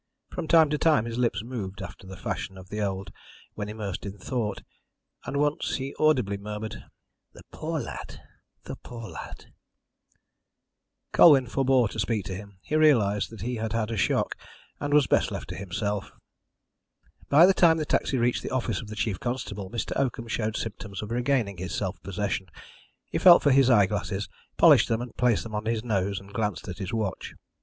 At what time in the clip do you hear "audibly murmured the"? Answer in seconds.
5.99-7.43